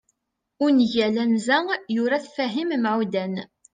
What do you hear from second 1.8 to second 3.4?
yura-t Fahim Meɛudan